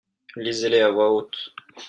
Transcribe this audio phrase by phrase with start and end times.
[0.35, 1.37] Lisez-les à voix haute.